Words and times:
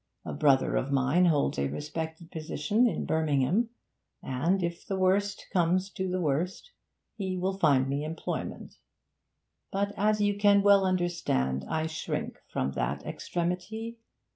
A 0.25 0.33
brother 0.33 0.75
of 0.77 0.91
mine 0.91 1.25
holds 1.25 1.59
a 1.59 1.67
respected 1.67 2.31
position 2.31 2.87
in 2.87 3.05
Birmingham, 3.05 3.69
and, 4.23 4.63
if 4.63 4.83
the 4.83 4.97
worst 4.97 5.45
comes 5.53 5.91
to 5.91 6.09
the 6.09 6.19
worst, 6.19 6.71
he 7.17 7.37
will 7.37 7.55
find 7.59 7.87
me 7.87 8.03
employment. 8.03 8.79
But, 9.71 9.93
as 9.95 10.19
you 10.19 10.39
can 10.39 10.63
well 10.63 10.85
understand, 10.87 11.65
I 11.69 11.85
shrink 11.85 12.39
from 12.51 12.71
that 12.71 13.05
extremity. 13.05 13.99